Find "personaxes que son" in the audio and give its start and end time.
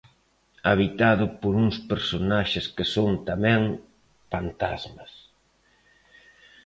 1.91-3.11